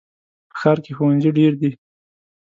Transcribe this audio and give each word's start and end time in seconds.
په 0.51 0.55
ښار 0.59 0.77
کې 0.83 0.91
ښوونځي 0.97 1.31
ډېر 1.37 1.53
دي. 1.61 1.71